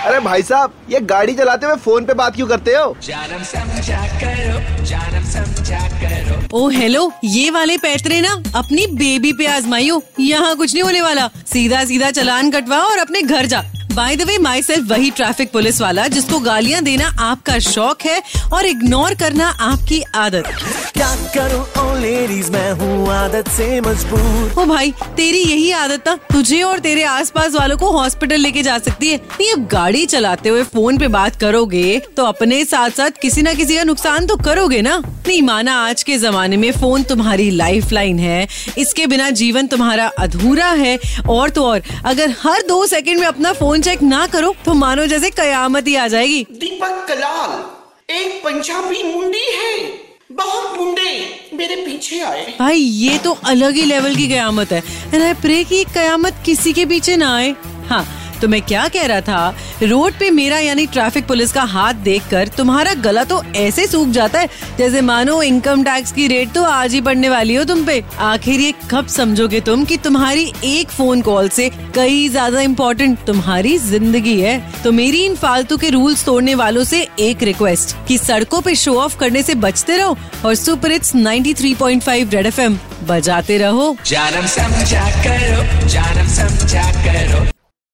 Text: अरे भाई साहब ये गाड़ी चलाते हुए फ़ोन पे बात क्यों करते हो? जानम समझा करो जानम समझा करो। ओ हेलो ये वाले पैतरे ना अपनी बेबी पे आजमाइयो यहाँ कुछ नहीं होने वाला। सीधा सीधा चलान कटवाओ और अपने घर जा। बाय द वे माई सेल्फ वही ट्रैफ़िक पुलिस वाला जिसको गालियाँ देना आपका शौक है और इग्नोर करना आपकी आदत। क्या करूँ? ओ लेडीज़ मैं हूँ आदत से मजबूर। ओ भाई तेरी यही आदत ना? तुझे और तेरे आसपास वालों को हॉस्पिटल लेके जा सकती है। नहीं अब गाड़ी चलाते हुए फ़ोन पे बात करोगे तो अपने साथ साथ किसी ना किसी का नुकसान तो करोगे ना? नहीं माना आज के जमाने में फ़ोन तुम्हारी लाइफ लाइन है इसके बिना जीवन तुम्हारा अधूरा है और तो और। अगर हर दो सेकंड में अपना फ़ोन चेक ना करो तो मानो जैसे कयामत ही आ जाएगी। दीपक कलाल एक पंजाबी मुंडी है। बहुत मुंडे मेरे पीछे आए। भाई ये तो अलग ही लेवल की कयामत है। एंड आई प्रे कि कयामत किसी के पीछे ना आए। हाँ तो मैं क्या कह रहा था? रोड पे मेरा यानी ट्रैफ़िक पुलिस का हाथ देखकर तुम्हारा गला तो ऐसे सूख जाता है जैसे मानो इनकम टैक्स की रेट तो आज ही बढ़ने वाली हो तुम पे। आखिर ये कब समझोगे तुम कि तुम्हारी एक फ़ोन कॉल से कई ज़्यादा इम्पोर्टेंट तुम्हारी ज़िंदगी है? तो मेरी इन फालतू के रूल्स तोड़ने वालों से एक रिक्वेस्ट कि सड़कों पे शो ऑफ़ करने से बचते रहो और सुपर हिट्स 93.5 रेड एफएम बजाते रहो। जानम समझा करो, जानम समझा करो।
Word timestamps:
अरे 0.00 0.18
भाई 0.20 0.42
साहब 0.42 0.72
ये 0.90 0.98
गाड़ी 1.08 1.32
चलाते 1.36 1.66
हुए 1.66 1.76
फ़ोन 1.76 2.04
पे 2.04 2.14
बात 2.14 2.34
क्यों 2.34 2.46
करते 2.48 2.74
हो? 2.74 2.94
जानम 3.02 3.42
समझा 3.44 3.98
करो 4.20 4.84
जानम 4.84 5.24
समझा 5.30 5.80
करो। 6.00 6.58
ओ 6.58 6.68
हेलो 6.70 7.02
ये 7.24 7.50
वाले 7.50 7.76
पैतरे 7.78 8.20
ना 8.20 8.32
अपनी 8.58 8.86
बेबी 8.96 9.32
पे 9.32 9.46
आजमाइयो 9.46 10.02
यहाँ 10.20 10.54
कुछ 10.56 10.72
नहीं 10.74 10.82
होने 10.82 11.02
वाला। 11.02 11.28
सीधा 11.46 11.84
सीधा 11.84 12.10
चलान 12.10 12.50
कटवाओ 12.50 12.88
और 12.90 12.98
अपने 12.98 13.22
घर 13.22 13.46
जा। 13.46 13.62
बाय 13.92 14.16
द 14.16 14.22
वे 14.22 14.36
माई 14.38 14.62
सेल्फ 14.62 14.88
वही 14.88 15.10
ट्रैफ़िक 15.10 15.50
पुलिस 15.52 15.80
वाला 15.80 16.06
जिसको 16.08 16.38
गालियाँ 16.40 16.82
देना 16.82 17.06
आपका 17.20 17.58
शौक 17.60 18.02
है 18.02 18.22
और 18.52 18.66
इग्नोर 18.66 19.14
करना 19.14 19.48
आपकी 19.60 20.02
आदत। 20.16 20.52
क्या 20.94 21.14
करूँ? 21.34 21.60
ओ 21.78 21.98
लेडीज़ 21.98 22.50
मैं 22.52 22.70
हूँ 22.72 23.08
आदत 23.08 23.48
से 23.48 23.80
मजबूर। 23.80 24.54
ओ 24.58 24.64
भाई 24.66 24.92
तेरी 25.16 25.38
यही 25.40 25.70
आदत 25.72 26.08
ना? 26.08 26.14
तुझे 26.32 26.62
और 26.62 26.78
तेरे 26.78 27.02
आसपास 27.04 27.54
वालों 27.54 27.76
को 27.76 27.90
हॉस्पिटल 27.92 28.40
लेके 28.40 28.62
जा 28.62 28.78
सकती 28.78 29.08
है। 29.08 29.16
नहीं 29.16 29.52
अब 29.52 29.66
गाड़ी 29.66 30.04
चलाते 30.06 30.48
हुए 30.48 30.62
फ़ोन 30.64 30.98
पे 30.98 31.08
बात 31.10 31.36
करोगे 31.36 31.98
तो 32.16 32.24
अपने 32.24 32.64
साथ 32.64 32.90
साथ 32.90 33.20
किसी 33.22 33.42
ना 33.42 33.54
किसी 33.54 33.76
का 33.76 33.82
नुकसान 33.84 34.26
तो 34.26 34.36
करोगे 34.36 34.80
ना? 34.82 34.96
नहीं 35.28 35.40
माना 35.42 35.74
आज 35.80 36.02
के 36.02 36.16
जमाने 36.18 36.56
में 36.56 36.70
फ़ोन 36.72 37.02
तुम्हारी 37.02 37.50
लाइफ 37.50 37.92
लाइन 37.92 38.18
है 38.18 38.46
इसके 38.78 39.06
बिना 39.06 39.28
जीवन 39.32 39.66
तुम्हारा 39.66 40.06
अधूरा 40.18 40.70
है 40.74 40.98
और 41.28 41.50
तो 41.50 41.64
और। 41.64 41.82
अगर 42.04 42.34
हर 42.42 42.62
दो 42.68 42.84
सेकंड 42.86 43.20
में 43.20 43.26
अपना 43.26 43.52
फ़ोन 43.52 43.79
चेक 43.82 44.02
ना 44.02 44.26
करो 44.26 44.54
तो 44.64 44.74
मानो 44.74 45.06
जैसे 45.06 45.30
कयामत 45.30 45.88
ही 45.88 45.94
आ 45.96 46.06
जाएगी। 46.08 46.42
दीपक 46.52 47.04
कलाल 47.08 48.14
एक 48.14 48.40
पंजाबी 48.44 49.02
मुंडी 49.04 49.44
है। 49.56 49.74
बहुत 50.32 50.78
मुंडे 50.78 51.10
मेरे 51.54 51.76
पीछे 51.76 52.20
आए। 52.20 52.46
भाई 52.58 52.78
ये 52.78 53.18
तो 53.18 53.32
अलग 53.44 53.74
ही 53.74 53.84
लेवल 53.84 54.14
की 54.16 54.28
कयामत 54.28 54.72
है। 54.72 54.82
एंड 55.14 55.22
आई 55.22 55.34
प्रे 55.34 55.62
कि 55.64 55.84
कयामत 55.94 56.42
किसी 56.46 56.72
के 56.72 56.84
पीछे 56.86 57.16
ना 57.16 57.34
आए। 57.36 57.54
हाँ 57.88 58.04
तो 58.40 58.48
मैं 58.48 58.60
क्या 58.62 58.86
कह 58.88 59.06
रहा 59.06 59.20
था? 59.20 59.54
रोड 59.82 60.12
पे 60.18 60.30
मेरा 60.30 60.58
यानी 60.58 60.86
ट्रैफ़िक 60.88 61.26
पुलिस 61.26 61.52
का 61.52 61.62
हाथ 61.64 61.94
देखकर 62.04 62.48
तुम्हारा 62.56 62.94
गला 63.02 63.24
तो 63.24 63.42
ऐसे 63.56 63.86
सूख 63.86 64.08
जाता 64.10 64.38
है 64.40 64.48
जैसे 64.78 65.00
मानो 65.02 65.40
इनकम 65.42 65.82
टैक्स 65.84 66.12
की 66.12 66.26
रेट 66.28 66.52
तो 66.52 66.62
आज 66.64 66.94
ही 66.94 67.00
बढ़ने 67.00 67.28
वाली 67.28 67.54
हो 67.54 67.64
तुम 67.64 67.84
पे। 67.84 68.02
आखिर 68.20 68.60
ये 68.60 68.72
कब 68.90 69.06
समझोगे 69.08 69.60
तुम 69.60 69.84
कि 69.84 69.96
तुम्हारी 69.98 70.52
एक 70.64 70.90
फ़ोन 70.90 71.22
कॉल 71.22 71.48
से 71.48 71.68
कई 71.94 72.28
ज़्यादा 72.28 72.60
इम्पोर्टेंट 72.60 73.18
तुम्हारी 73.26 73.76
ज़िंदगी 73.78 74.40
है? 74.40 74.58
तो 74.82 74.92
मेरी 74.92 75.24
इन 75.24 75.34
फालतू 75.36 75.76
के 75.76 75.90
रूल्स 75.90 76.24
तोड़ने 76.24 76.54
वालों 76.54 76.84
से 76.84 77.06
एक 77.20 77.42
रिक्वेस्ट 77.42 77.96
कि 78.08 78.18
सड़कों 78.18 78.60
पे 78.60 78.74
शो 78.76 78.94
ऑफ़ 79.00 79.16
करने 79.18 79.42
से 79.42 79.54
बचते 79.56 79.96
रहो 79.96 80.16
और 80.44 80.54
सुपर 80.54 80.92
हिट्स 80.92 81.14
93.5 81.16 82.34
रेड 82.34 82.46
एफएम 82.46 82.78
बजाते 83.08 83.58
रहो। 83.58 83.94
जानम 84.06 84.46
समझा 84.48 85.06
करो, 85.22 85.88
जानम 85.88 86.28
समझा 86.34 86.90
करो। 87.04 87.59